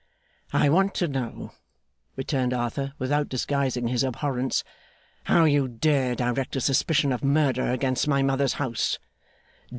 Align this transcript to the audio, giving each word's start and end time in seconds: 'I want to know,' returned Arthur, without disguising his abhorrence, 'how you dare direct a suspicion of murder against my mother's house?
'I 0.51 0.69
want 0.69 0.95
to 0.95 1.07
know,' 1.07 1.51
returned 2.15 2.55
Arthur, 2.55 2.93
without 2.97 3.29
disguising 3.29 3.87
his 3.87 4.03
abhorrence, 4.03 4.63
'how 5.25 5.43
you 5.45 5.67
dare 5.67 6.15
direct 6.15 6.55
a 6.55 6.61
suspicion 6.61 7.11
of 7.11 7.23
murder 7.23 7.69
against 7.69 8.07
my 8.07 8.23
mother's 8.23 8.53
house? 8.53 8.97